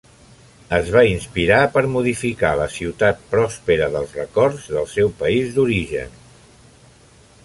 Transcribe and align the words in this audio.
Es 0.75 0.87
va 0.93 1.01
inspirar 1.09 1.59
per 1.75 1.83
modificar 1.95 2.53
la 2.61 2.65
ciutat 2.77 3.21
pròspera 3.35 3.89
dels 3.97 4.17
records 4.21 4.65
del 4.79 4.89
seu 4.95 5.13
país 5.23 5.53
d'origen: 5.59 6.17